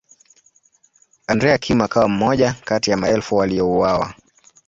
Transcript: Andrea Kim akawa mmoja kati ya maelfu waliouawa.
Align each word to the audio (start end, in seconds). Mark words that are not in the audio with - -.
Andrea 1.27 1.57
Kim 1.57 1.81
akawa 1.81 2.07
mmoja 2.09 2.55
kati 2.65 2.91
ya 2.91 2.97
maelfu 2.97 3.35
waliouawa. 3.35 4.13